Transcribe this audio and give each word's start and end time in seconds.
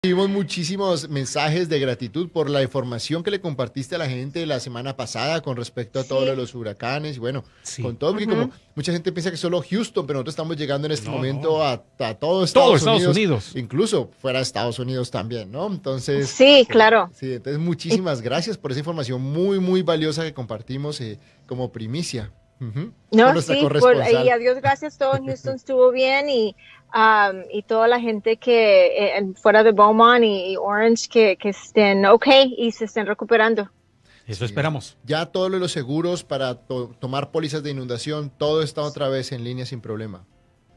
Tuvimos 0.00 0.28
muchísimos 0.28 1.08
mensajes 1.08 1.68
de 1.68 1.80
gratitud 1.80 2.28
por 2.28 2.48
la 2.48 2.62
información 2.62 3.24
que 3.24 3.32
le 3.32 3.40
compartiste 3.40 3.96
a 3.96 3.98
la 3.98 4.08
gente 4.08 4.46
la 4.46 4.60
semana 4.60 4.96
pasada 4.96 5.40
con 5.40 5.56
respecto 5.56 5.98
a 5.98 6.04
todo 6.04 6.20
lo 6.20 6.30
de 6.30 6.36
los 6.36 6.54
huracanes 6.54 7.16
y 7.16 7.18
bueno, 7.18 7.42
con 7.82 7.96
todo, 7.96 8.12
porque 8.12 8.28
como 8.28 8.52
mucha 8.76 8.92
gente 8.92 9.10
piensa 9.10 9.32
que 9.32 9.36
solo 9.36 9.60
Houston, 9.60 10.06
pero 10.06 10.18
nosotros 10.18 10.34
estamos 10.34 10.56
llegando 10.56 10.86
en 10.86 10.92
este 10.92 11.10
momento 11.10 11.64
a, 11.64 11.82
a, 11.98 12.14
todo 12.14 12.44
Estados, 12.44 12.84
Unidos, 12.84 13.56
incluso 13.56 14.08
fuera 14.22 14.38
de 14.38 14.44
Estados 14.44 14.78
Unidos 14.78 15.10
también, 15.10 15.50
¿no? 15.50 15.66
Entonces... 15.66 16.28
Sí, 16.28 16.64
claro. 16.70 17.10
Sí, 17.12 17.32
entonces 17.32 17.60
muchísimas 17.60 18.22
gracias 18.22 18.56
por 18.56 18.70
esa 18.70 18.78
información 18.78 19.20
muy, 19.20 19.58
muy 19.58 19.82
valiosa 19.82 20.22
que 20.22 20.32
compartimos 20.32 21.00
eh, 21.00 21.18
como 21.48 21.72
primicia. 21.72 22.30
No, 22.60 23.40
sí, 23.40 23.66
y 24.24 24.28
a 24.28 24.38
Dios 24.38 24.56
gracias, 24.60 24.98
todo 24.98 25.16
en 25.16 25.26
Houston 25.26 25.56
estuvo 25.56 25.90
bien 25.92 26.28
y, 26.28 26.56
um, 26.94 27.42
y 27.52 27.62
toda 27.62 27.86
la 27.86 28.00
gente 28.00 28.36
que 28.36 29.16
eh, 29.16 29.32
fuera 29.40 29.62
de 29.62 29.72
Beaumont 29.72 30.24
y, 30.24 30.56
Orange 30.56 31.08
que, 31.08 31.36
que, 31.36 31.50
estén 31.50 32.04
ok 32.04 32.26
y 32.56 32.72
se 32.72 32.86
estén 32.86 33.06
recuperando. 33.06 33.70
Eso 34.26 34.44
esperamos. 34.44 34.98
Ya 35.04 35.24
todos 35.26 35.50
los 35.50 35.72
seguros 35.72 36.22
para 36.22 36.54
tomar 36.54 37.30
pólizas 37.30 37.62
de 37.62 37.70
inundación, 37.70 38.30
todo 38.36 38.62
está 38.62 38.82
otra 38.82 39.08
vez 39.08 39.32
en 39.32 39.42
línea 39.42 39.64
sin 39.64 39.80
problema. 39.80 40.26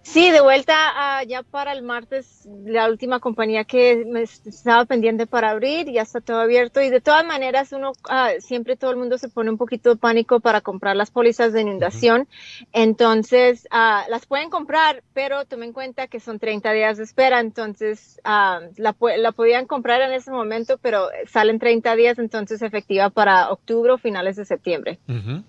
Sí, 0.04 0.32
de 0.32 0.42
vuelta 0.42 1.22
uh, 1.22 1.28
ya 1.28 1.44
para 1.44 1.74
el 1.74 1.84
martes, 1.84 2.48
la 2.66 2.90
última 2.90 3.20
compañía 3.20 3.64
que 3.66 4.04
me 4.06 4.24
estaba 4.24 4.86
pendiente 4.86 5.28
para 5.28 5.52
abrir, 5.52 5.92
ya 5.92 6.02
está 6.02 6.22
todo 6.22 6.40
abierto. 6.40 6.82
Y 6.82 6.90
de 6.90 7.02
todas 7.02 7.26
maneras 7.26 7.72
uno, 7.72 7.92
uh, 7.92 8.42
siempre 8.42 8.76
todo 8.76 8.92
el 8.92 8.98
mundo 8.98 9.18
se 9.20 9.30
pone 9.30 9.52
un 9.52 9.58
poquito 9.58 9.92
de 9.92 9.96
pánico 9.98 10.40
para 10.40 10.62
comprar 10.62 10.96
las 10.96 11.12
pólizas 11.12 11.54
de 11.54 11.62
inundación, 11.62 12.28
entonces 12.74 13.68
uh, 13.72 14.10
las 14.10 14.26
pueden 14.26 14.50
comprar, 14.50 15.04
pero 15.14 15.46
tomen 15.46 15.62
en 15.62 15.74
cuenta 15.74 16.08
que 16.08 16.20
son 16.20 16.40
30 16.40 16.74
días 16.74 16.98
de 16.98 17.04
espera, 17.04 17.40
entonces 17.40 18.20
la, 18.24 18.62
la 18.78 19.32
podían 19.32 19.68
comprar 19.68 20.02
en 20.02 20.12
ese 20.14 20.32
momento, 20.32 20.80
pero 20.80 21.10
salen 21.32 21.60
30 21.60 21.96
días, 21.96 22.18
entonces 22.18 22.62
efectiva 22.64 23.12
para 23.12 23.52
octubre 23.52 23.94
o 23.94 23.98
finales 24.00 24.36
de 24.36 24.46
septiembre. 24.46 24.98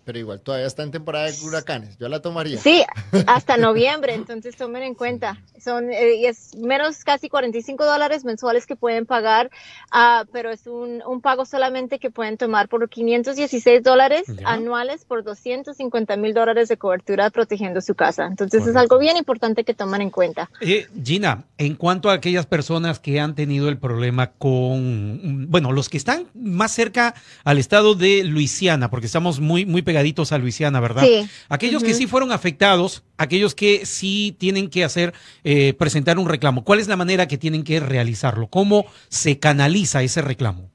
Pero 0.04 0.18
igual 0.18 0.40
todavía 0.42 0.66
está 0.66 0.82
en 0.82 0.90
temporada 0.90 1.30
de 1.30 1.34
huracanes, 1.42 1.96
yo 1.98 2.08
la 2.08 2.20
tomaría. 2.20 2.58
Sí, 2.58 2.84
hasta 3.26 3.56
noviembre, 3.56 4.14
entonces 4.14 4.41
entonces 4.42 4.58
tomen 4.58 4.82
en 4.82 4.94
cuenta. 4.94 5.40
Son, 5.56 5.88
eh, 5.92 6.26
es 6.26 6.56
menos 6.56 7.04
casi 7.04 7.28
45 7.28 7.84
dólares 7.84 8.24
mensuales 8.24 8.66
que 8.66 8.74
pueden 8.74 9.06
pagar, 9.06 9.52
uh, 9.94 10.26
pero 10.32 10.50
es 10.50 10.66
un, 10.66 11.00
un, 11.06 11.20
pago 11.20 11.44
solamente 11.44 12.00
que 12.00 12.10
pueden 12.10 12.36
tomar 12.36 12.68
por 12.68 12.88
516 12.88 13.84
dólares 13.84 14.24
anuales 14.44 15.04
por 15.04 15.22
250 15.22 16.16
mil 16.16 16.34
dólares 16.34 16.68
de 16.68 16.76
cobertura 16.76 17.30
protegiendo 17.30 17.80
su 17.80 17.94
casa. 17.94 18.26
Entonces 18.26 18.66
es 18.66 18.74
algo 18.74 18.98
bien 18.98 19.16
importante 19.16 19.62
que 19.62 19.74
tomen 19.74 20.02
en 20.02 20.10
cuenta. 20.10 20.50
Eh, 20.60 20.88
Gina, 21.04 21.44
en 21.56 21.76
cuanto 21.76 22.10
a 22.10 22.14
aquellas 22.14 22.46
personas 22.46 22.98
que 22.98 23.20
han 23.20 23.36
tenido 23.36 23.68
el 23.68 23.78
problema 23.78 24.32
con, 24.32 25.46
bueno, 25.50 25.70
los 25.70 25.88
que 25.88 25.98
están 25.98 26.26
más 26.34 26.72
cerca 26.72 27.14
al 27.44 27.58
estado 27.58 27.94
de 27.94 28.24
Luisiana, 28.24 28.90
porque 28.90 29.06
estamos 29.06 29.38
muy, 29.38 29.66
muy 29.66 29.82
pegaditos 29.82 30.32
a 30.32 30.38
Luisiana, 30.38 30.80
¿verdad? 30.80 31.04
Sí. 31.04 31.28
Aquellos 31.48 31.84
que 31.84 31.94
sí 31.94 32.08
fueron 32.08 32.32
afectados, 32.32 33.04
aquellos 33.18 33.54
que 33.54 33.86
sí 33.86 34.31
tienen 34.32 34.70
que 34.70 34.84
hacer, 34.84 35.14
eh, 35.44 35.74
presentar 35.74 36.18
un 36.18 36.28
reclamo? 36.28 36.64
¿Cuál 36.64 36.80
es 36.80 36.88
la 36.88 36.96
manera 36.96 37.28
que 37.28 37.38
tienen 37.38 37.64
que 37.64 37.80
realizarlo? 37.80 38.48
¿Cómo 38.48 38.84
se 39.08 39.38
canaliza 39.38 40.02
ese 40.02 40.22
reclamo? 40.22 40.70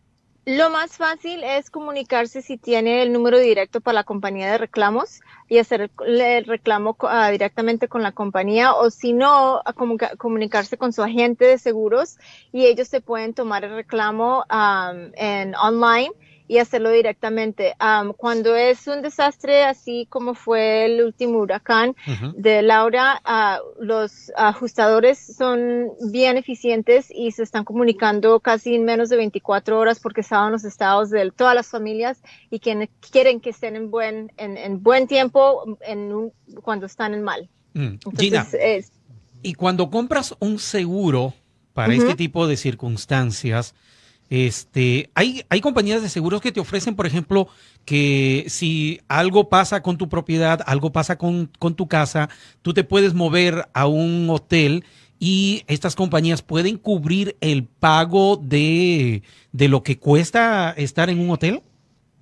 Lo 0.48 0.70
más 0.70 0.96
fácil 0.96 1.44
es 1.44 1.70
comunicarse 1.70 2.42
si 2.42 2.56
tiene 2.56 3.02
el 3.02 3.12
número 3.12 3.38
directo 3.38 3.82
para 3.82 3.96
la 3.96 4.04
compañía 4.06 4.50
de 4.50 4.58
reclamos 4.58 5.20
y 5.50 5.58
hacer 5.58 5.92
el 6.06 6.46
reclamo 6.46 6.96
uh, 7.02 7.32
directamente 7.32 7.90
con 7.90 8.02
la 8.02 8.14
compañía 8.14 8.74
o 8.74 8.90
si 8.90 9.12
no, 9.12 9.62
comunicarse 10.18 10.78
con 10.78 10.94
su 10.94 11.04
agente 11.04 11.44
de 11.44 11.58
seguros 11.58 12.18
y 12.54 12.66
ellos 12.66 12.88
se 12.88 13.02
pueden 13.02 13.34
tomar 13.34 13.66
el 13.66 13.76
reclamo 13.76 14.46
um, 14.50 15.12
en 15.16 15.54
online 15.56 16.14
y 16.48 16.60
hacerlo 16.60 16.92
directamente. 16.92 17.76
cuando 18.18 18.56
es 18.56 18.88
un 18.88 19.02
desastre 19.02 19.64
así 19.64 20.08
como 20.10 20.34
fue 20.34 20.86
el 20.86 21.04
último 21.04 21.40
huracán 21.40 21.96
de 22.36 22.62
Laura, 22.62 23.22
uh, 23.26 23.84
los 23.84 24.32
ajustadores 24.36 25.36
son 25.38 25.90
bien 26.12 26.38
eficientes 26.38 27.08
y 27.10 27.32
se 27.32 27.44
están 27.44 27.64
comunicando 27.64 28.40
casi 28.40 28.76
en 28.76 28.86
menos 28.86 29.10
de 29.10 29.18
24 29.18 29.78
horas 29.78 30.00
porque 30.00 30.24
saben 30.24 30.52
los 30.52 30.64
estados 30.64 31.10
de 31.10 31.32
todas 31.32 31.56
las 31.56 31.68
familias 31.68 32.22
y 32.50 32.60
quienes 32.60 32.90
quieren 33.12 33.40
que 33.40 33.50
estén 33.50 33.76
en 33.76 33.92
buen, 33.92 34.32
en, 34.38 34.82
buen 34.82 35.08
tiempo 35.08 35.78
en 35.82 36.32
cuando 36.64 36.86
están 36.86 37.14
en 37.14 37.24
mal. 37.24 37.50
Mm. 37.74 37.96
Gina, 38.18 38.48
y 39.44 39.54
cuando 39.54 39.90
compras 39.90 40.36
un 40.40 40.60
seguro 40.60 41.34
para 41.74 41.94
este 41.94 42.16
tipo 42.16 42.48
de 42.48 42.58
circunstancias, 42.58 43.76
este, 44.30 45.10
hay, 45.16 45.44
hay 45.50 45.62
compañías 45.62 46.02
de 46.02 46.10
seguros 46.10 46.42
que 46.42 46.52
te 46.52 46.60
ofrecen, 46.60 46.96
por 46.96 47.06
ejemplo, 47.06 47.48
que 47.86 48.46
si 48.48 49.00
algo 49.08 49.50
pasa 49.50 49.82
con 49.82 49.98
tu 49.98 50.10
propiedad, 50.10 50.62
algo 50.66 50.92
pasa 50.92 51.18
con, 51.18 51.50
con 51.60 51.76
tu 51.76 51.88
casa, 51.88 52.30
tú 52.62 52.74
te 52.74 52.84
puedes 52.84 53.14
mover 53.14 53.70
a 53.74 53.88
un 53.88 54.30
hotel 54.30 54.84
y 55.20 55.64
estas 55.68 55.96
compañías 55.96 56.42
pueden 56.42 56.78
cubrir 56.78 57.38
el 57.42 57.64
pago 57.64 58.38
de, 58.38 59.24
de 59.52 59.68
lo 59.68 59.84
que 59.84 59.98
cuesta 59.98 60.74
estar 60.78 61.10
en 61.10 61.20
un 61.20 61.32
hotel. 61.32 61.62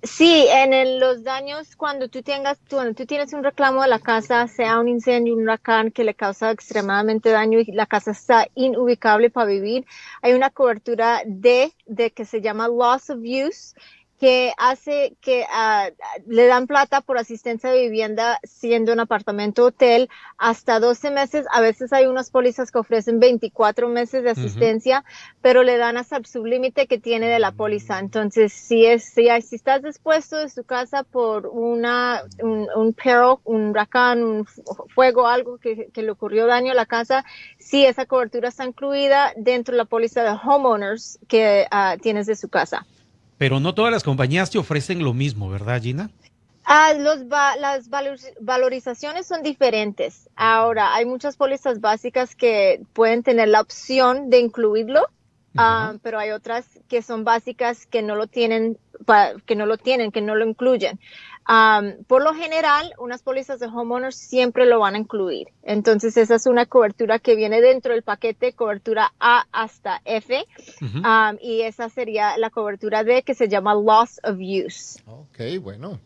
Sí, 0.06 0.46
en 0.48 1.00
los 1.00 1.24
daños 1.24 1.74
cuando 1.74 2.08
tú 2.08 2.22
tengas, 2.22 2.58
cuando 2.70 2.94
tú 2.94 3.06
tienes 3.06 3.32
un 3.32 3.42
reclamo 3.42 3.82
de 3.82 3.88
la 3.88 3.98
casa, 3.98 4.46
sea 4.46 4.78
un 4.78 4.88
incendio, 4.88 5.34
un 5.34 5.42
huracán 5.42 5.90
que 5.90 6.04
le 6.04 6.14
causa 6.14 6.50
extremadamente 6.52 7.30
daño 7.30 7.58
y 7.58 7.72
la 7.72 7.86
casa 7.86 8.12
está 8.12 8.46
inubicable 8.54 9.30
para 9.30 9.46
vivir, 9.46 9.84
hay 10.22 10.34
una 10.34 10.50
cobertura 10.50 11.22
de, 11.26 11.72
de 11.86 12.12
que 12.12 12.24
se 12.24 12.40
llama 12.40 12.68
loss 12.68 13.10
of 13.10 13.18
use 13.18 13.74
que 14.18 14.52
hace 14.56 15.16
que 15.20 15.42
uh, 15.42 15.92
le 16.26 16.46
dan 16.46 16.66
plata 16.66 17.00
por 17.00 17.18
asistencia 17.18 17.70
de 17.70 17.82
vivienda 17.82 18.38
siendo 18.44 18.92
un 18.92 19.00
apartamento 19.00 19.66
hotel 19.66 20.08
hasta 20.38 20.80
12 20.80 21.10
meses. 21.10 21.46
A 21.52 21.60
veces 21.60 21.92
hay 21.92 22.06
unas 22.06 22.30
pólizas 22.30 22.70
que 22.70 22.78
ofrecen 22.78 23.20
24 23.20 23.88
meses 23.88 24.22
de 24.22 24.30
asistencia, 24.30 25.04
pero 25.42 25.62
le 25.62 25.76
dan 25.76 25.96
hasta 25.96 26.16
el 26.16 26.26
sublímite 26.26 26.86
que 26.86 26.98
tiene 26.98 27.28
de 27.28 27.38
la 27.38 27.52
póliza. 27.52 27.98
Entonces, 27.98 28.52
si 28.52 28.86
es, 28.86 29.04
si, 29.04 29.28
si 29.42 29.56
estás 29.56 29.82
dispuesto 29.82 30.36
de 30.36 30.48
su 30.48 30.64
casa 30.64 31.02
por 31.02 31.46
una, 31.46 32.22
un, 32.42 32.68
un 32.74 32.92
perro, 32.94 33.40
un 33.44 33.70
huracán, 33.70 34.22
un 34.22 34.46
fuego, 34.94 35.26
algo 35.26 35.58
que, 35.58 35.88
que 35.92 36.02
le 36.02 36.10
ocurrió 36.10 36.46
daño 36.46 36.72
a 36.72 36.74
la 36.74 36.86
casa, 36.86 37.24
si 37.58 37.84
esa 37.84 38.06
cobertura 38.06 38.48
está 38.48 38.64
incluida 38.64 39.32
dentro 39.36 39.72
de 39.72 39.78
la 39.78 39.84
póliza 39.84 40.22
de 40.22 40.30
homeowners 40.30 41.18
que 41.28 41.66
uh, 41.70 41.98
tienes 42.00 42.26
de 42.26 42.36
su 42.36 42.48
casa. 42.48 42.86
Pero 43.38 43.60
no 43.60 43.74
todas 43.74 43.92
las 43.92 44.02
compañías 44.02 44.50
te 44.50 44.58
ofrecen 44.58 45.04
lo 45.04 45.12
mismo, 45.12 45.48
¿verdad, 45.50 45.82
Gina? 45.82 46.10
Ah, 46.64 46.94
los 46.94 47.20
las 47.26 47.88
valorizaciones 48.40 49.26
son 49.26 49.42
diferentes. 49.42 50.28
Ahora, 50.34 50.94
hay 50.94 51.04
muchas 51.04 51.36
pólizas 51.36 51.80
básicas 51.80 52.34
que 52.34 52.80
pueden 52.92 53.22
tener 53.22 53.48
la 53.48 53.60
opción 53.60 54.30
de 54.30 54.40
incluirlo, 54.40 55.06
ah, 55.56 55.94
pero 56.02 56.18
hay 56.18 56.30
otras 56.30 56.66
que 56.88 57.02
son 57.02 57.24
básicas 57.24 57.86
que 57.86 58.02
no 58.02 58.16
lo 58.16 58.26
tienen, 58.26 58.78
que 59.46 59.54
no 59.54 59.66
lo 59.66 59.76
tienen, 59.76 60.10
que 60.10 60.22
no 60.22 60.34
lo 60.34 60.44
incluyen 60.44 60.98
por 62.06 62.22
lo 62.22 62.34
general, 62.34 62.92
unas 62.98 63.22
pólizas 63.22 63.60
de 63.60 63.66
homeowners 63.66 64.16
siempre 64.16 64.66
lo 64.66 64.80
van 64.80 64.94
a 64.94 64.98
incluir. 64.98 65.48
Entonces, 65.62 66.16
esa 66.16 66.34
es 66.34 66.46
una 66.46 66.66
cobertura 66.66 67.18
que 67.18 67.36
viene 67.36 67.60
dentro 67.60 67.92
del 67.92 68.02
paquete, 68.02 68.52
cobertura 68.52 69.12
A 69.20 69.46
hasta 69.52 70.00
F. 70.04 70.44
y 71.40 71.60
esa 71.62 71.88
sería 71.88 72.36
la 72.38 72.50
cobertura 72.50 73.04
D 73.04 73.22
que 73.22 73.34
se 73.34 73.48
llama 73.48 73.74
Loss 73.74 74.20
of 74.24 74.38
Use. 74.38 75.00
Ok, 75.06 75.62
bueno. 75.62 76.00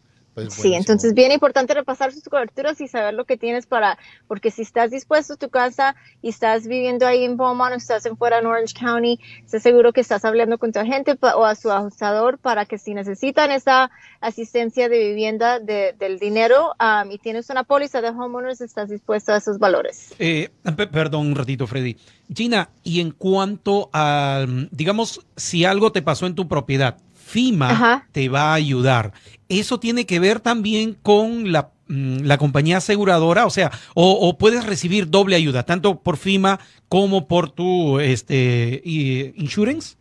Pues 0.47 0.55
sí, 0.55 0.75
entonces 0.75 1.15
bien 1.15 1.33
importante 1.33 1.75
repasar 1.75 2.13
sus 2.13 2.25
coberturas 2.25 2.81
y 2.81 2.89
saber 2.89 3.15
lo 3.15 3.25
que 3.25 3.37
tienes 3.37 3.67
para, 3.67 3.99
porque 4.27 4.51
si 4.51 4.63
estás 4.63 4.91
dispuesto 4.91 5.35
a 5.35 5.37
tu 5.37 5.51
casa 5.51 5.97
y 6.23 6.31
estás 6.31 6.67
viviendo 6.67 7.07
ahí 7.07 7.25
en 7.25 7.37
Beaumont 7.37 7.73
o 7.73 7.77
estás 7.77 8.07
en 8.07 8.17
fuera 8.17 8.39
en 8.39 8.47
Orange 8.47 8.75
County, 8.79 9.19
sé 9.47 9.61
seguro 9.61 9.93
que 9.93 10.01
estás 10.01 10.25
hablando 10.25 10.59
con 10.59 10.73
tu 10.73 10.79
agente 10.79 11.17
o 11.21 11.45
a 11.45 11.55
su 11.55 11.71
ajustador 11.71 12.39
para 12.39 12.65
que 12.67 12.79
si 12.79 12.95
necesitan 12.95 13.51
esa 13.51 13.91
asistencia 14.21 14.89
de 14.89 14.99
vivienda 14.99 15.59
del 15.61 16.19
dinero 16.19 16.73
um, 16.81 17.11
y 17.11 17.19
tienes 17.19 17.51
una 17.51 17.65
póliza 17.65 18.01
de 18.01 18.09
homeowners, 18.09 18.61
estás 18.61 18.91
dispuesto 18.91 19.33
a 19.33 19.39
esos 19.39 19.59
valores. 19.59 20.15
Eh, 20.19 20.51
perdón 20.93 21.29
un 21.29 21.35
ratito, 21.35 21.67
Freddy. 21.67 21.97
Gina, 22.33 22.71
y 22.85 23.01
en 23.01 23.11
cuanto 23.11 23.91
a, 23.93 24.47
digamos, 24.71 25.21
si 25.37 25.65
algo 25.65 25.93
te 25.93 26.03
pasó 26.03 26.27
en 26.27 26.35
tu 26.35 26.47
propiedad, 26.47 26.97
FIMA 27.31 28.09
te 28.13 28.29
va 28.29 28.51
a 28.51 28.55
ayudar. 28.55 29.13
Eso 29.49 29.79
tiene 29.79 30.05
que 30.05 30.21
ver 30.21 30.41
también 30.41 30.95
con 30.95 31.53
la, 31.53 31.71
mm, 31.89 32.23
la 32.23 32.39
compañía 32.39 32.79
aseguradora, 32.79 33.47
o 33.47 33.51
sea, 33.51 33.71
o, 33.95 34.37
puedes 34.37 34.67
recibir 34.67 35.09
doble 35.09 35.37
ayuda, 35.37 35.63
tanto 35.63 36.01
por 36.01 36.17
FIMA 36.17 36.61
como 36.89 37.29
por 37.29 37.51
tu 37.51 38.01
este, 38.01 38.83
insurance. 38.85 39.97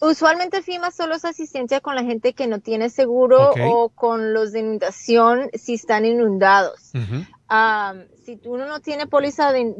Usualmente 0.00 0.62
FIMA 0.62 0.90
solo 0.90 1.14
es 1.14 1.24
asistencia 1.24 1.80
con 1.80 1.94
la 1.94 2.02
gente 2.02 2.34
que 2.34 2.46
no 2.46 2.58
tiene 2.58 2.90
seguro 2.90 3.52
o 3.64 3.88
con 3.88 4.34
los 4.34 4.52
de 4.52 4.60
inundación 4.60 5.48
si 5.54 5.74
están 5.74 6.04
inundados. 6.04 6.92
Si 8.24 8.40
uno 8.44 8.66
no 8.66 8.80
tiene 8.80 9.06
póliza 9.06 9.52
de, 9.52 9.74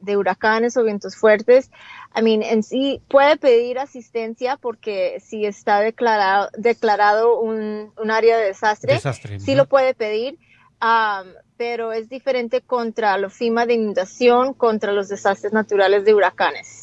de, 0.00 0.16
huracanes 0.16 0.76
o 0.76 0.84
vientos 0.84 1.16
fuertes, 1.16 1.70
I 2.16 2.22
mean, 2.22 2.42
en 2.42 2.62
sí 2.62 3.00
puede 3.08 3.36
pedir 3.36 3.78
asistencia 3.78 4.56
porque 4.56 5.20
si 5.20 5.46
está 5.46 5.80
declarado, 5.80 6.50
declarado 6.56 7.40
un, 7.40 7.92
un 7.96 8.10
área 8.10 8.36
de 8.36 8.46
desastre, 8.46 9.00
sí 9.38 9.54
lo 9.54 9.66
puede 9.66 9.94
pedir. 9.94 10.38
pero 11.56 11.92
es 11.92 12.08
diferente 12.08 12.62
contra 12.62 13.16
la 13.18 13.28
FIMA 13.28 13.66
de 13.66 13.74
inundación, 13.74 14.54
contra 14.54 14.92
los 14.92 15.08
desastres 15.08 15.52
naturales 15.52 16.04
de 16.04 16.14
huracanes. 16.14 16.79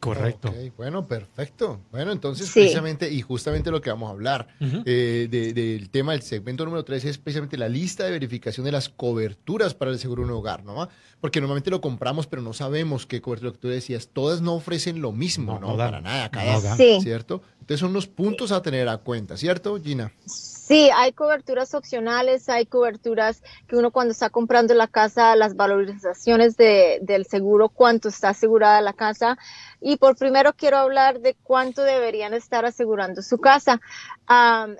Correcto. 0.00 0.54
bueno, 0.76 1.06
perfecto. 1.06 1.80
Bueno, 1.90 2.12
entonces 2.12 2.50
precisamente, 2.52 3.10
y 3.12 3.20
justamente 3.20 3.70
lo 3.70 3.80
que 3.80 3.90
vamos 3.90 4.08
a 4.08 4.12
hablar 4.12 4.48
eh, 4.60 5.28
del 5.28 5.90
tema 5.90 6.12
del 6.12 6.22
segmento 6.22 6.64
número 6.64 6.84
3 6.84 7.04
es 7.04 7.18
precisamente 7.18 7.56
la 7.56 7.68
lista 7.68 8.04
de 8.04 8.12
verificación 8.12 8.64
de 8.64 8.72
las 8.72 8.88
coberturas 8.88 9.74
para 9.74 9.90
el 9.90 9.98
seguro 9.98 10.22
de 10.22 10.30
un 10.30 10.38
hogar, 10.38 10.64
¿no? 10.64 10.88
Porque 11.20 11.40
normalmente 11.40 11.70
lo 11.70 11.80
compramos, 11.80 12.26
pero 12.26 12.42
no 12.42 12.52
sabemos 12.52 13.06
qué 13.06 13.20
cobertura, 13.20 13.48
lo 13.48 13.52
que 13.54 13.58
tú 13.58 13.68
decías, 13.68 14.08
todas 14.12 14.40
no 14.40 14.54
ofrecen 14.54 15.00
lo 15.00 15.12
mismo, 15.12 15.58
¿no? 15.58 15.76
para 15.76 16.00
nada, 16.00 16.30
cada, 16.30 16.76
¿cierto? 17.00 17.42
Entonces 17.68 17.80
son 17.80 17.90
unos 17.90 18.06
puntos 18.06 18.50
a 18.50 18.62
tener 18.62 18.88
a 18.88 18.96
cuenta, 18.96 19.36
¿cierto, 19.36 19.78
Gina? 19.78 20.10
Sí, 20.24 20.88
hay 20.96 21.12
coberturas 21.12 21.74
opcionales, 21.74 22.48
hay 22.48 22.64
coberturas 22.64 23.42
que 23.66 23.76
uno 23.76 23.90
cuando 23.90 24.12
está 24.12 24.30
comprando 24.30 24.72
la 24.72 24.86
casa, 24.86 25.36
las 25.36 25.54
valorizaciones 25.54 26.56
de, 26.56 26.98
del 27.02 27.26
seguro, 27.26 27.68
cuánto 27.68 28.08
está 28.08 28.30
asegurada 28.30 28.80
la 28.80 28.94
casa. 28.94 29.36
Y 29.82 29.98
por 29.98 30.16
primero 30.16 30.54
quiero 30.54 30.78
hablar 30.78 31.20
de 31.20 31.36
cuánto 31.42 31.82
deberían 31.82 32.32
estar 32.32 32.64
asegurando 32.64 33.20
su 33.20 33.36
casa. 33.36 33.82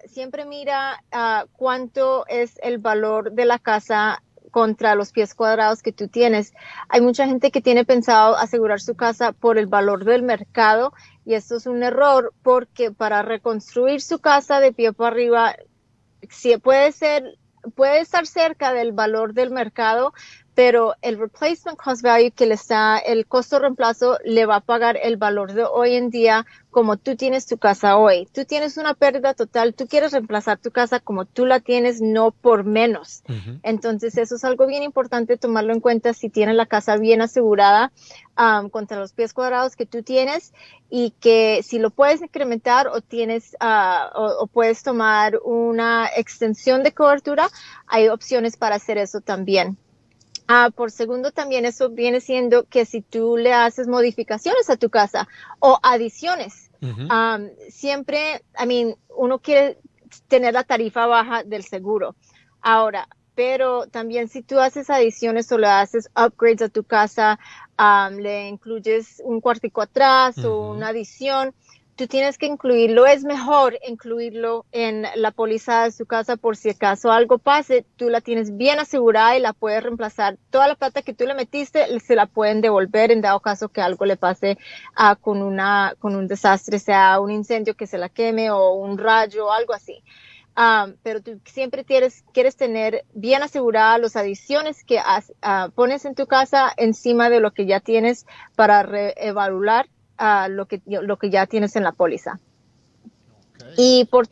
siempre 0.07 0.47
mira 0.47 1.05
uh, 1.13 1.47
cuánto 1.59 2.27
es 2.27 2.59
el 2.63 2.79
valor 2.79 3.33
de 3.33 3.45
la 3.45 3.59
casa 3.59 4.23
contra 4.51 4.95
los 4.95 5.13
pies 5.13 5.35
cuadrados 5.35 5.83
que 5.83 5.93
tú 5.93 6.09
tienes. 6.09 6.53
Hay 6.89 7.01
mucha 7.01 7.27
gente 7.27 7.51
que 7.51 7.61
tiene 7.61 7.85
pensado 7.85 8.37
asegurar 8.37 8.81
su 8.81 8.95
casa 8.95 9.33
por 9.33 9.59
el 9.59 9.67
valor 9.67 10.05
del 10.05 10.23
mercado 10.23 10.93
y 11.25 11.35
esto 11.35 11.57
es 11.57 11.67
un 11.67 11.83
error 11.83 12.33
porque 12.43 12.91
para 12.91 13.23
reconstruir 13.23 14.01
su 14.01 14.19
casa 14.19 14.61
de 14.61 14.73
pie 14.73 14.93
para 14.93 15.11
arriba 15.11 15.57
puede 16.63 16.93
ser, 16.93 17.39
puede 17.75 18.01
estar 18.01 18.27
cerca 18.27 18.73
del 18.73 18.93
valor 18.93 19.35
del 19.35 19.51
mercado, 19.51 20.13
pero 20.59 20.97
el 21.03 21.21
replacement 21.21 21.79
cost 21.79 22.03
value 22.03 22.33
que 22.33 22.45
le 22.45 22.55
está, 22.55 22.99
el 22.99 23.29
costo 23.29 23.61
reemplazo 23.61 24.19
le 24.25 24.45
va 24.45 24.57
a 24.57 24.61
pagar 24.61 24.99
el 25.01 25.17
valor 25.17 25.53
de 25.53 25.63
hoy 25.63 25.95
en 25.95 26.11
día 26.11 26.47
como 26.73 26.97
tú 26.97 27.15
tienes 27.15 27.47
tu 27.47 27.59
casa 27.59 27.97
hoy. 27.97 28.27
Tú 28.33 28.45
tienes 28.45 28.77
una 28.77 28.95
pérdida 28.95 29.35
total, 29.35 29.73
tú 29.73 29.87
quieres 29.87 30.11
reemplazar 30.11 30.59
tu 30.59 30.73
casa 30.73 30.99
como 30.99 31.27
tú 31.27 31.47
la 31.47 31.61
tienes, 31.61 32.01
no 32.01 32.33
por 32.33 32.65
menos. 32.65 33.23
Entonces 33.63 34.19
eso 34.19 34.35
es 34.35 34.45
algo 34.45 34.67
bien 34.67 34.83
importante 34.83 35.37
tomarlo 35.37 35.73
en 35.73 35.79
cuenta 35.79 36.13
si 36.13 36.29
tienes 36.29 36.57
la 36.57 36.67
casa 36.67 36.97
bien 36.97 37.23
asegurada 37.23 37.93
um, 38.37 38.69
contra 38.69 38.99
los 38.99 39.13
pies 39.13 39.33
cuadrados 39.35 39.77
que 39.77 39.87
tú 39.87 40.03
tienes 40.03 40.53
y 40.91 41.13
que 41.21 41.61
si 41.63 41.79
lo 41.79 41.91
puedes 41.91 42.21
incrementar 42.21 42.89
o 42.89 43.01
tienes 43.01 43.57
uh, 43.61 44.43
o, 44.43 44.49
puedes 44.49 44.83
tomar 44.83 45.39
una 45.45 46.09
extensión 46.17 46.83
de 46.83 46.91
cobertura, 46.91 47.49
hay 47.87 48.09
opciones 48.09 48.57
para 48.57 48.75
hacer 48.75 48.99
eso 48.99 49.21
también. 49.21 49.79
Ah, 50.51 50.71
por 50.75 50.91
segundo, 50.91 51.31
también 51.31 51.67
eso 51.67 51.91
viene 51.91 52.23
siendo 52.23 52.65
que 52.65 52.87
si 52.87 53.03
tú 53.03 53.37
le 53.37 53.53
haces 53.53 53.87
modificaciones 53.87 54.71
a 54.71 54.79
tu 54.79 54.89
casa 54.89 55.29
o 55.61 55.79
adiciones, 55.83 56.71
um, 56.81 57.51
siempre, 57.69 58.43
I 58.59 58.67
mean, 58.67 58.97
uno 59.15 59.41
quiere 59.41 59.79
tener 60.27 60.55
la 60.55 60.65
tarifa 60.65 61.07
baja 61.07 61.45
del 61.45 61.65
seguro. 61.65 62.17
Ahora, 62.63 63.09
pero 63.35 63.87
también 63.89 64.29
si 64.29 64.43
tú 64.43 64.59
haces 64.59 64.89
adiciones 64.89 65.53
o 65.53 65.59
le 65.59 65.67
haces 65.67 66.09
upgrades 66.17 66.63
a 66.63 66.69
tu 66.71 66.83
casa, 66.83 67.39
um, 67.79 68.17
le 68.17 68.49
incluyes 68.49 69.21
un 69.27 69.43
cuartico 69.43 69.83
atrás 69.83 70.43
o 70.45 70.71
una 70.71 70.89
adición, 70.89 71.55
tú 71.99 72.07
tienes 72.07 72.39
que 72.39 72.47
incluirlo. 72.47 73.07
Es 73.07 73.25
mejor 73.25 73.77
incluirlo 73.87 74.65
en 74.71 75.05
la 75.17 75.33
póliza 75.33 75.85
de 75.85 75.91
su 75.91 76.07
casa 76.07 76.37
por 76.37 76.57
si 76.57 76.71
acaso 76.71 77.11
algo 77.11 77.39
pase, 77.39 77.85
tú 77.97 78.09
la 78.09 78.21
tienes 78.21 78.57
bien 78.57 78.79
asegurada 78.79 79.37
y 79.37 79.41
la 79.41 79.53
puedes 79.53 79.83
reemplazar. 79.83 80.39
Toda 80.51 80.69
la 80.69 80.77
plata 80.77 81.03
que 81.03 81.13
tú 81.13 81.27
le 81.27 81.35
metiste 81.35 81.99
se 82.01 82.15
la 82.15 82.27
pueden 82.27 82.61
devolver 82.61 83.11
en 83.11 83.21
dado 83.21 83.41
caso 83.41 83.69
que 83.69 83.83
algo 83.83 84.07
le 84.07 84.17
pase 84.17 84.57
uh, 84.97 85.21
con 85.21 85.43
una 85.43 85.95
con 85.99 86.15
un 86.15 86.29
desastre, 86.29 86.79
sea 86.79 87.19
un 87.21 87.33
incendio 87.33 87.75
que 87.75 87.89
se 87.89 87.99
la 87.99 88.09
queme 88.09 88.51
o 88.53 88.75
un 88.75 88.97
rayo 88.97 89.47
o 89.47 89.53
algo 89.53 89.75
así. 89.75 90.03
Um, 90.57 90.95
pero 91.03 91.21
tú 91.21 91.41
siempre 91.45 91.85
quieres, 91.85 92.25
quieres 92.33 92.57
tener 92.57 93.05
bien 93.13 93.43
asegurada 93.43 93.99
las 93.99 94.17
adiciones 94.17 94.83
que 94.85 94.99
uh, 94.99 95.71
pones 95.73 96.05
en 96.05 96.15
tu 96.15 96.27
casa 96.27 96.73
encima 96.77 97.29
de 97.29 97.41
lo 97.41 97.53
que 97.53 97.67
ya 97.67 97.81
tienes 97.81 98.27
para 98.57 98.83
reevaluar 98.83 99.87
lo, 100.49 100.67
que, 100.67 100.83
lo 100.87 101.17
que 101.19 101.31
ya 101.31 101.47
tienes 101.47 101.77
en 101.77 101.85
la 101.85 101.93
póliza. 101.93 102.41
Y 103.77 104.07
por, 104.07 104.29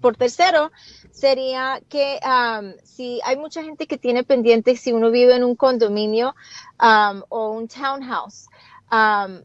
por 0.00 0.16
tercero, 0.16 0.70
sería 1.10 1.80
que 1.88 2.18
um, 2.24 2.72
si 2.84 3.20
hay 3.24 3.36
mucha 3.36 3.62
gente 3.62 3.86
que 3.86 3.98
tiene 3.98 4.24
pendiente, 4.24 4.76
si 4.76 4.92
uno 4.92 5.10
vive 5.10 5.36
en 5.36 5.44
un 5.44 5.56
condominio 5.56 6.34
um, 6.80 7.22
o 7.28 7.50
un 7.50 7.68
townhouse, 7.68 8.48
um, 8.90 9.42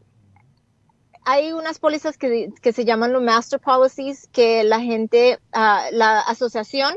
hay 1.24 1.52
unas 1.52 1.78
pólizas 1.78 2.16
que, 2.16 2.50
que, 2.62 2.72
se 2.72 2.84
llaman 2.84 3.12
los 3.12 3.22
master 3.22 3.60
policies, 3.60 4.28
que 4.32 4.64
la 4.64 4.80
gente, 4.80 5.38
uh, 5.54 5.92
la 5.92 6.20
asociación 6.20 6.96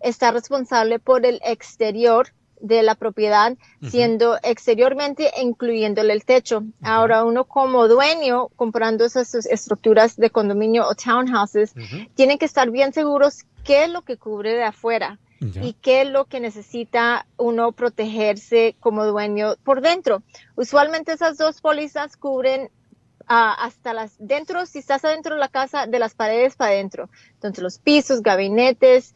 está 0.00 0.30
responsable 0.30 0.98
por 0.98 1.26
el 1.26 1.40
exterior 1.44 2.28
de 2.66 2.82
la 2.82 2.94
propiedad, 2.94 3.56
siendo 3.88 4.38
exteriormente 4.42 5.30
incluyéndole 5.40 6.12
el 6.12 6.24
techo. 6.24 6.64
Ahora 6.82 7.24
uno 7.24 7.44
como 7.44 7.88
dueño 7.88 8.48
comprando 8.56 9.04
esas 9.04 9.34
estructuras 9.34 10.16
de 10.16 10.30
condominio 10.30 10.86
o 10.86 10.94
townhouses, 10.94 11.74
tiene 12.14 12.38
que 12.38 12.46
estar 12.46 12.70
bien 12.70 12.92
seguros 12.92 13.44
qué 13.64 13.84
es 13.84 13.90
lo 13.90 14.02
que 14.02 14.16
cubre 14.16 14.54
de 14.54 14.64
afuera. 14.64 15.18
y 15.38 15.74
qué 15.74 16.00
es 16.00 16.08
lo 16.08 16.24
que 16.24 16.40
necesita 16.40 17.26
uno 17.36 17.72
protegerse 17.72 18.74
como 18.80 19.04
dueño 19.04 19.56
por 19.64 19.82
dentro. 19.82 20.22
Usualmente 20.54 21.12
esas 21.12 21.36
dos 21.36 21.60
pólizas 21.60 22.16
cubren 22.16 22.70
ah, 23.28 23.54
hasta 23.60 23.92
las 23.92 24.14
dentro, 24.18 24.64
si 24.64 24.78
estás 24.78 25.04
adentro 25.04 25.34
de 25.34 25.40
la 25.40 25.48
casa, 25.48 25.86
de 25.86 25.98
las 25.98 26.14
paredes 26.14 26.56
para 26.56 26.70
adentro. 26.70 27.10
Entonces 27.34 27.62
los 27.62 27.78
pisos, 27.78 28.22
gabinetes, 28.22 29.14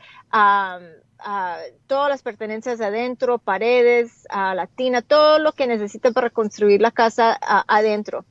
todas 1.86 2.08
las 2.08 2.22
pertenencias 2.22 2.80
adentro, 2.80 3.38
paredes, 3.38 4.26
a 4.30 4.54
la 4.54 4.66
tina, 4.66 5.02
todo 5.02 5.38
lo 5.38 5.52
que 5.52 5.66
necesita 5.66 6.10
para 6.12 6.30
construir 6.30 6.80
la 6.80 6.90
casa 6.90 7.38
adentro. 7.40 8.24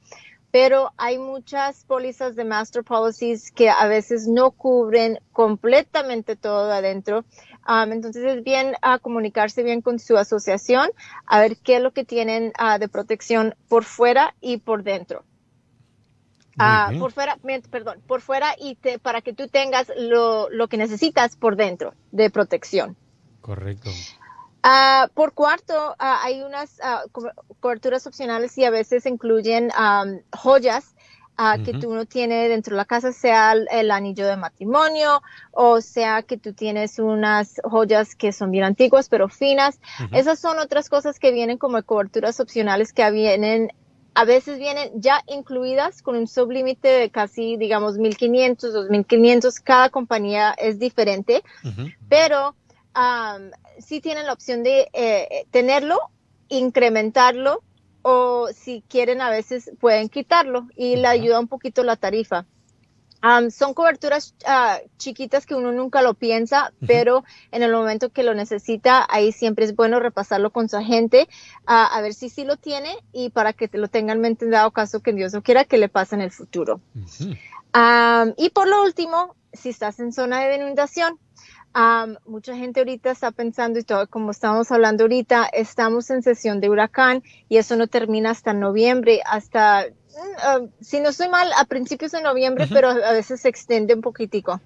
Pero 0.51 0.91
hay 0.98 1.19
muchas 1.19 1.86
pólizas 1.86 2.36
de 2.36 2.43
master 2.43 2.84
policies 2.84 3.51
que 3.51 3.69
a 3.69 3.86
veces 3.88 4.27
no 4.27 4.51
cubren 4.51 5.19
completamente 5.31 6.36
todo 6.36 6.72
adentro. 6.72 7.24
entonces 7.67 8.25
es 8.25 8.43
bien 8.43 8.74
a 8.81 8.98
comunicarse 8.98 9.62
bien 9.62 9.81
con 9.81 10.00
su 10.00 10.17
asociación, 10.17 10.89
a 11.27 11.39
ver 11.39 11.58
qué 11.58 11.75
es 11.75 11.84
lo 11.84 11.91
que 11.91 12.03
tienen 12.03 12.51
de 12.79 12.88
protección 12.88 13.55
por 13.67 13.84
fuera 13.84 14.34
y 14.41 14.58
por 14.58 14.84
dentro. 14.84 15.24
Ah, 16.60 16.92
por 17.00 17.12
fuera, 17.12 17.38
perdón, 17.72 18.01
por 18.06 18.22
fuera 18.22 18.54
y 18.60 18.75
te, 18.75 19.00
para 19.00 19.22
que 19.22 19.34
tú 19.34 19.48
tengas 19.48 19.92
lo, 19.98 20.50
lo, 20.50 20.68
que 20.68 20.78
necesitas 20.78 21.36
por 21.36 21.56
dentro 21.56 21.94
de 22.12 22.30
protección. 22.30 22.98
Correcto. 23.42 23.89
Ah, 24.62 25.08
por 25.13 25.34
cuarto, 25.34 25.96
ah, 26.00 26.20
hay 26.22 26.42
unas 26.42 26.80
coberturas 27.62 28.06
opcionales 28.08 28.58
y 28.58 28.66
a 28.66 28.70
veces 28.70 29.06
incluyen 29.06 29.70
joyas 30.36 30.96
que 31.63 31.74
tú 31.74 31.94
no 31.94 32.06
tienes 32.06 32.50
dentro 32.50 32.75
de 32.75 32.78
la 32.78 32.86
casa, 32.86 33.13
sea 33.13 33.54
el, 33.54 33.92
anillo 33.92 34.28
de 34.28 34.36
matrimonio 34.36 35.22
o 35.51 35.80
sea 35.80 36.22
que 36.22 36.38
tú 36.38 36.51
tienes 36.51 37.00
unas 37.00 37.62
joyas 37.63 38.16
que 38.16 38.34
son 38.34 38.51
bien 38.51 38.66
antiguas 38.66 39.08
pero 39.08 39.30
finas. 39.30 39.80
Esas 40.12 40.39
son 40.39 40.60
otras 40.60 40.89
cosas 40.89 41.18
que 41.20 41.32
vienen 41.32 41.58
como 41.58 41.82
coberturas 41.84 42.42
opcionales 42.42 42.92
que 42.92 43.10
vienen 43.12 43.72
a 44.20 44.26
veces 44.26 44.60
vienen 44.60 44.92
ya 44.96 45.24
incluidas 45.28 46.02
con 46.02 46.18
un 46.18 46.28
sublímite 46.28 46.90
de 46.90 47.10
casi, 47.10 47.56
digamos, 47.56 47.98
1500, 47.98 48.74
2500. 48.74 49.62
Cada 49.62 49.90
compañía 49.90 50.52
es 50.58 50.78
diferente, 50.78 51.42
pero 52.10 52.54
um, 52.94 53.52
sí 53.78 54.02
tienen 54.02 54.26
la 54.26 54.34
opción 54.34 54.62
de 54.62 54.90
eh, 54.92 55.46
tenerlo, 55.52 56.00
incrementarlo 56.50 57.64
o 58.02 58.50
si 58.54 58.84
quieren 58.90 59.22
a 59.22 59.30
veces 59.30 59.72
pueden 59.80 60.10
quitarlo 60.10 60.68
y 60.76 60.98
le 60.98 61.08
ayuda 61.08 61.40
un 61.40 61.48
poquito 61.48 61.84
la 61.84 61.96
tarifa. 61.96 62.46
Son 63.52 63.74
coberturas 63.74 64.36
ah, 64.46 64.80
chiquitas 64.98 65.46
que 65.46 65.56
uno 65.56 65.72
nunca 65.72 66.02
lo 66.02 66.14
piensa, 66.14 66.72
pero 66.86 67.24
en 67.52 67.64
el 67.64 67.72
momento 67.72 68.10
que 68.10 68.24
lo 68.24 68.34
necesita, 68.34 69.06
ahí 69.10 69.32
siempre 69.32 69.66
es 69.66 69.76
bueno 69.76 70.00
repasarlo 70.00 70.52
con 70.52 70.70
su 70.70 70.78
agente 70.78 71.28
ah, 71.66 71.90
a 71.92 72.02
ver 72.02 72.14
si 72.14 72.30
sí 72.30 72.44
lo 72.44 72.58
tiene 72.58 72.96
y 73.12 73.30
para 73.30 73.54
que 73.54 73.68
te 73.68 73.78
lo 73.78 73.88
tengan 73.88 74.18
en 74.18 74.22
mente 74.22 74.46
en 74.46 74.52
dado 74.52 74.72
caso 74.72 75.02
que 75.02 75.14
Dios 75.14 75.34
no 75.34 75.42
quiera 75.42 75.66
que 75.66 75.78
le 75.78 75.90
pase 75.90 76.16
en 76.16 76.22
el 76.22 76.32
futuro. 76.32 76.80
y 78.38 78.50
por 78.50 78.68
lo 78.68 78.84
último, 78.84 79.36
si 79.54 79.70
estás 79.70 80.00
en 80.00 80.14
zona 80.14 80.42
de 80.42 80.56
inundación, 80.56 81.20
mucha 82.26 82.56
gente 82.56 82.80
ahorita 82.80 83.12
está 83.12 83.32
pensando 83.32 83.80
y 83.80 83.84
todo, 83.84 84.08
como 84.08 84.32
estamos 84.32 84.72
hablando 84.72 85.04
ahorita, 85.04 85.46
estamos 85.54 86.10
en 86.10 86.24
sesión 86.24 86.60
de 86.60 86.70
huracán 86.70 87.24
y 87.48 87.58
eso 87.58 87.76
no 87.76 87.88
termina 87.88 88.32
hasta 88.32 88.54
noviembre, 88.54 89.22
hasta 89.26 89.86
Ah, 90.18 90.60
si 90.82 91.00
no 91.00 91.10
estoy 91.10 91.30
mal, 91.30 91.51
a 91.56 91.66
principios 91.66 92.12
de 92.12 92.22
noviembre, 92.22 92.68
pero 92.72 92.89
a 92.89 93.12
veces 93.12 93.42
se 93.42 93.50
extiende 93.50 93.94
un 93.94 94.01
poquitico. 94.01 94.60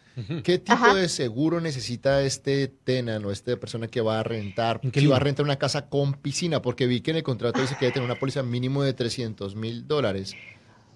¿Qué 0.45 0.59
tipo 0.59 0.95
de 0.95 1.09
seguro 1.09 1.61
necesita 1.61 2.23
este 2.23 2.69
tenant 2.69 3.25
o 3.25 3.31
esta 3.31 3.57
persona 3.57 3.89
que 3.89 4.01
va 4.01 4.21
a 4.21 4.23
rentar? 4.23 4.81
Que 4.81 5.07
va 5.07 5.17
a 5.17 5.21
rentar 5.21 5.45
una 5.45 5.57
casa 5.57 5.89
con 5.89 6.15
piscina, 6.15 6.63
porque 6.63 6.87
vi 6.87 7.01
que 7.01 7.11
en 7.11 7.19
el 7.19 7.23
contrato 7.23 7.61
dice 7.61 7.75
que 7.75 7.87
debe 7.87 7.95
tener 7.95 8.09
una 8.09 8.19
póliza 8.19 8.43
mínimo 8.43 8.83
de 8.83 8.93
300 8.93 9.57
mil 9.57 9.89
dólares. 9.89 10.35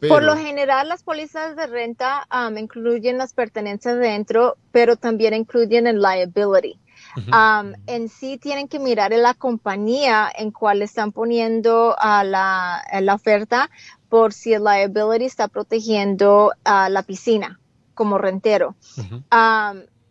Por 0.07 0.23
lo 0.23 0.37
general, 0.37 0.89
las 0.89 1.03
pólizas 1.03 1.57
de 1.57 1.67
renta 1.67 2.29
incluyen 2.59 3.17
las 3.17 3.33
pertenencias 3.33 3.99
dentro, 3.99 4.57
pero 4.71 4.97
también 4.97 5.35
incluyen 5.35 5.87
el 5.87 6.01
liability 6.01 6.79
en 7.87 8.09
sí 8.09 8.39
tienen 8.39 8.69
que 8.69 8.79
mirar 8.79 9.13
en 9.13 9.23
la 9.23 9.35
compañía 9.35 10.31
en 10.37 10.51
cual 10.51 10.83
están 10.83 11.13
poniendo 11.13 11.97
la, 12.01 12.83
oferta 13.13 13.71
por 14.09 14.33
si 14.33 14.53
el 14.53 14.65
liability 14.65 15.25
está 15.25 15.49
protegiendo 15.49 16.53
a 16.65 16.89
la 16.89 17.03
piscina 17.03 17.61
como 17.95 18.19
rentero 18.19 18.75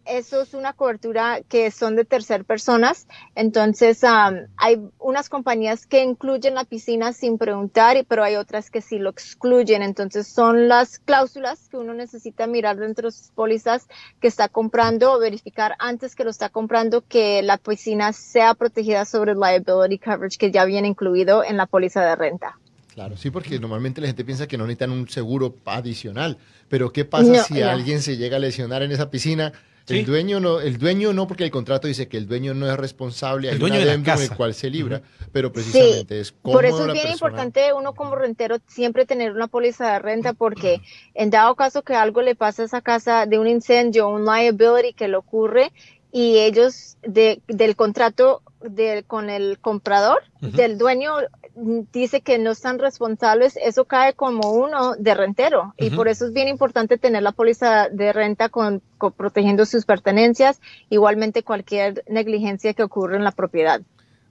eso 0.05 0.41
es 0.41 0.53
una 0.53 0.73
cobertura 0.73 1.41
que 1.47 1.71
son 1.71 1.95
de 1.95 2.05
tercer 2.05 2.45
personas. 2.45 3.07
Entonces, 3.35 4.03
hay 4.03 4.79
unas 4.99 5.29
compañías 5.29 5.85
que 5.85 6.03
incluyen 6.03 6.55
la 6.55 6.65
piscina 6.65 7.13
sin 7.13 7.37
preguntar, 7.37 8.03
pero 8.07 8.23
hay 8.23 8.35
otras 8.35 8.69
que 8.69 8.81
sí 8.81 8.99
lo 8.99 9.09
excluyen. 9.09 9.81
Entonces, 9.81 10.27
son 10.27 10.67
las 10.67 10.99
cláusulas 10.99 11.69
que 11.69 11.77
uno 11.77 11.93
necesita 11.93 12.47
mirar 12.47 12.77
dentro 12.77 13.07
de 13.07 13.11
sus 13.11 13.29
pólizas 13.29 13.87
que 14.19 14.27
está 14.27 14.49
comprando 14.49 15.13
o 15.13 15.19
verificar 15.19 15.75
antes 15.79 16.15
que 16.15 16.23
lo 16.23 16.29
está 16.29 16.49
comprando 16.49 17.01
que 17.01 17.41
la 17.41 17.57
piscina 17.57 18.13
sea 18.13 18.53
protegida 18.53 19.05
sobre 19.05 19.33
el 19.33 19.39
liability 19.39 19.99
coverage 19.99 20.37
que 20.37 20.51
ya 20.51 20.65
viene 20.65 20.87
incluido 20.87 21.43
en 21.43 21.57
la 21.57 21.65
póliza 21.65 22.03
de 22.05 22.15
renta. 22.15 22.59
Claro, 22.93 23.17
sí, 23.17 23.31
porque 23.31 23.59
normalmente 23.59 24.01
la 24.01 24.07
gente 24.07 24.23
piensa 24.23 24.47
que 24.47 24.55
no 24.55 24.65
necesitan 24.65 24.91
un 24.91 25.09
seguro 25.09 25.55
adicional, 25.65 26.37
pero 26.69 26.93
¿qué 26.93 27.05
pasa 27.05 27.43
si 27.43 27.61
alguien 27.61 28.03
se 28.03 28.17
llega 28.17 28.37
a 28.37 28.39
lesionar 28.39 28.83
en 28.83 28.91
esa 28.91 29.09
piscina? 29.09 29.51
El 29.87 30.05
dueño 30.05 30.39
no, 30.39 30.61
el 30.61 30.77
dueño 30.77 31.11
no, 31.13 31.27
porque 31.27 31.43
el 31.43 31.51
contrato 31.51 31.87
dice 31.87 32.07
que 32.07 32.17
el 32.17 32.27
dueño 32.27 32.53
no 32.53 32.71
es 32.71 32.77
responsable, 32.77 33.49
el 33.49 33.59
dueño 33.59 33.79
de 33.79 33.85
la 33.85 34.01
casa. 34.01 34.23
el 34.23 34.35
cual 34.35 34.53
se 34.53 34.69
libra, 34.69 35.01
pero 35.31 35.51
precisamente 35.51 36.19
es 36.19 36.31
como 36.31 36.53
Por 36.53 36.65
eso 36.65 36.87
es 36.87 36.93
bien 36.93 37.11
importante 37.11 37.73
uno 37.73 37.93
como 37.93 38.15
rentero 38.15 38.57
siempre 38.67 39.05
tener 39.05 39.33
una 39.33 39.47
póliza 39.47 39.93
de 39.93 39.99
renta, 39.99 40.33
porque 40.33 40.81
en 41.13 41.29
dado 41.29 41.55
caso 41.55 41.81
que 41.81 41.95
algo 41.95 42.21
le 42.21 42.35
pasa 42.35 42.61
a 42.61 42.65
esa 42.65 42.81
casa 42.81 43.25
de 43.25 43.39
un 43.39 43.47
incendio, 43.47 44.07
un 44.07 44.25
liability 44.25 44.93
que 44.93 45.07
le 45.07 45.17
ocurre, 45.17 45.73
y 46.13 46.37
ellos 46.37 46.97
de, 47.01 47.41
del 47.47 47.75
contrato 47.75 48.42
de, 48.63 49.03
con 49.05 49.29
el 49.29 49.59
comprador, 49.59 50.23
del 50.41 50.77
dueño 50.77 51.13
dice 51.55 52.21
que 52.21 52.37
no 52.39 52.51
están 52.51 52.79
responsables, 52.79 53.57
eso 53.57 53.85
cae 53.85 54.13
como 54.13 54.51
uno 54.51 54.95
de 54.95 55.13
rentero. 55.13 55.73
Y 55.77 55.91
por 55.91 56.07
eso 56.07 56.25
es 56.25 56.33
bien 56.33 56.47
importante 56.47 56.97
tener 56.97 57.23
la 57.23 57.31
póliza 57.31 57.89
de 57.89 58.11
renta 58.11 58.49
con, 58.49 58.81
protegiendo 59.15 59.65
sus 59.65 59.85
pertenencias, 59.85 60.59
igualmente 60.89 61.43
cualquier 61.43 62.03
negligencia 62.07 62.73
que 62.73 62.83
ocurra 62.83 63.15
en 63.15 63.23
la 63.23 63.31
propiedad. 63.31 63.81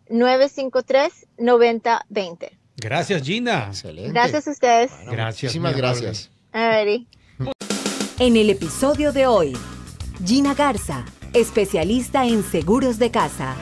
281-953-9020. 0.09 2.51
Gracias, 2.77 3.23
Gina. 3.23 3.67
Excelente. 3.69 4.13
Gracias 4.13 4.47
a 4.47 4.51
ustedes. 4.51 4.91
gracias. 5.11 5.45
Muchísimas 5.45 5.77
gracias. 5.77 6.31
En 8.21 8.37
el 8.37 8.51
episodio 8.51 9.13
de 9.13 9.27
hoy, 9.27 9.57
Gina 10.25 10.55
Garza, 10.55 11.05
especialista 11.35 12.27
en 12.27 12.43
seguros 12.43 12.99
de 12.99 13.13
casa. 13.13 13.55